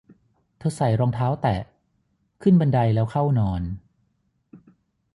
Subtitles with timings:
[0.57, 1.57] เธอใส่รองเท้าแตะ
[2.41, 3.61] ขึ้นบันไดแล้วเข้านอน